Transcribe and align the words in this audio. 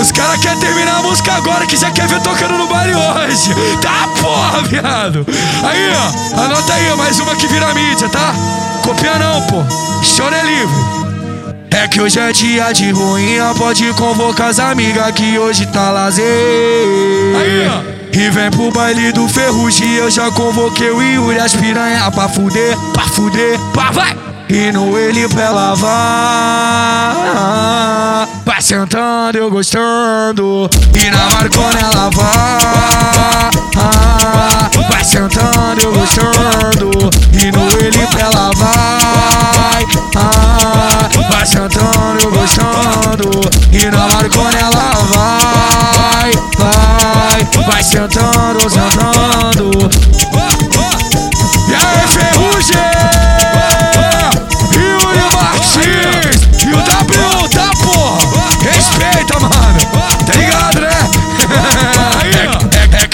Os 0.00 0.10
caras 0.10 0.40
querem 0.40 0.58
terminar 0.58 1.00
a 1.00 1.02
música 1.02 1.30
agora 1.34 1.66
que 1.66 1.76
já 1.76 1.90
quer 1.90 2.08
ver 2.08 2.22
tocando 2.22 2.56
no 2.56 2.66
baile 2.66 2.94
hoje. 2.94 3.54
Tá 3.82 4.08
porra, 4.18 4.62
viado. 4.62 5.26
Aí, 5.62 5.92
ó. 5.94 6.40
Anota 6.42 6.72
aí, 6.72 6.90
ó, 6.90 6.96
mais 6.96 7.20
uma 7.20 7.36
que 7.36 7.46
vira 7.46 7.74
mídia, 7.74 8.08
tá? 8.08 8.32
Copia 8.82 9.18
não, 9.18 9.42
pô. 9.42 9.62
Chora 10.16 10.38
é 10.38 10.42
livre. 10.42 10.74
É 11.70 11.86
que 11.86 12.00
hoje 12.00 12.18
é 12.18 12.32
dia 12.32 12.72
de 12.72 12.90
ruinha, 12.90 13.52
pode 13.58 13.92
convocar 13.92 14.48
as 14.48 14.58
amigas 14.58 15.12
que 15.12 15.38
hoje 15.38 15.66
tá 15.66 15.90
lazer. 15.90 16.24
Aí, 16.24 17.68
ó. 17.68 17.82
E 18.18 18.30
vem 18.30 18.50
pro 18.50 18.70
baile 18.70 19.12
do 19.12 19.28
ferrugem, 19.28 19.96
eu 19.96 20.10
já 20.10 20.30
convoquei 20.30 20.90
o 20.90 21.02
Yuri 21.02 21.38
as 21.38 21.54
piranha 21.54 22.10
pra 22.10 22.26
fuder, 22.26 22.74
pra 22.94 23.04
fuder, 23.04 23.60
pra 23.72 23.90
vai! 23.90 24.16
E 24.48 24.72
no 24.72 24.98
ele 24.98 25.28
pra 25.28 25.42
ela 25.42 25.74
vai 25.76 27.20
Eu 29.32 29.48
gostando. 29.48 30.68
E 30.92 31.10
na 31.10 31.30
marcona 31.30 31.78
ela 31.78 32.10
vai. 32.10 33.50
Vai 34.88 35.04
sentando, 35.04 35.80
eu 35.80 35.92
gostando. 35.92 36.90
E 37.32 37.52
no 37.52 37.62
ele 37.78 38.08
ela 38.18 38.50
vai. 38.56 39.86
Vai 41.30 41.46
sentando, 41.46 42.20
eu 42.22 42.30
gostando. 42.32 43.30
E 43.72 43.88
na 43.88 44.08
marcona 44.08 44.58
ela 44.58 44.94
vai. 45.12 46.32
Vai, 46.58 47.64
vai 47.66 47.82
sentando, 47.84 48.68
sentando 48.68 49.90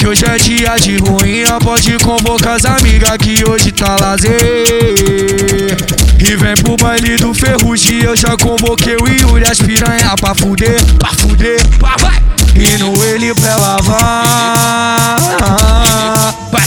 hoje 0.06 0.24
é 0.24 0.36
dia 0.36 0.76
de 0.76 0.96
ruinha 0.98 1.58
Pode 1.60 1.98
convocar 1.98 2.54
as 2.54 2.64
amigas 2.64 3.16
que 3.18 3.44
hoje 3.48 3.72
tá 3.72 3.96
lazer. 4.00 4.34
E 6.20 6.36
vem 6.36 6.54
pro 6.54 6.76
baile 6.76 7.16
do 7.16 7.34
ferrugem 7.34 8.02
Eu 8.02 8.16
já 8.16 8.36
convoquei 8.36 8.96
o 8.96 9.06
Yuri 9.06 9.44
as 9.50 9.58
piranha 9.58 10.14
pra 10.20 10.34
fuder 10.34 10.82
Pra 10.98 11.10
fuder, 11.10 11.60
pra 11.78 11.96
vai. 11.98 12.22
E 12.54 12.78
no 12.78 13.04
ele 13.04 13.34
pra 13.34 13.50
ela 13.50 13.76
vai 13.82 15.16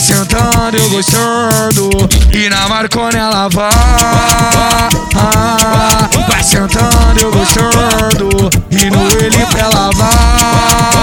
sentando, 0.10 0.76
eu 0.78 0.90
gostando. 0.90 1.90
E 2.32 2.50
na 2.50 2.68
marcona 2.68 3.18
ela 3.18 3.48
vai 3.50 3.70
Vai 6.28 6.44
sentando, 6.44 7.20
eu 7.22 7.32
gostando. 7.32 8.50
E 8.72 8.90
no 8.90 9.08
ele 9.24 9.46
pra 9.48 9.90
Vai 9.92 10.99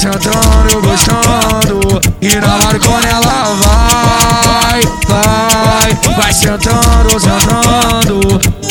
sentando, 0.00 0.80
gostando 0.80 2.00
E 2.22 2.34
na 2.36 2.56
marcona 2.56 3.06
ela 3.06 3.44
vai 3.54 4.80
Vai, 5.06 6.14
vai 6.16 6.32
sentando, 6.32 7.20
sentando 7.20 8.69